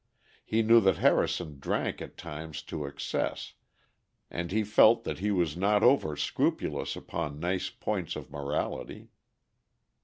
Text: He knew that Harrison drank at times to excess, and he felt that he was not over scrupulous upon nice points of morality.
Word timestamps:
He 0.43 0.63
knew 0.63 0.81
that 0.81 0.97
Harrison 0.97 1.59
drank 1.59 2.01
at 2.01 2.17
times 2.17 2.63
to 2.63 2.87
excess, 2.87 3.53
and 4.31 4.51
he 4.51 4.63
felt 4.63 5.03
that 5.03 5.19
he 5.19 5.29
was 5.29 5.55
not 5.55 5.83
over 5.83 6.17
scrupulous 6.17 6.95
upon 6.95 7.39
nice 7.39 7.69
points 7.69 8.15
of 8.15 8.31
morality. 8.31 9.09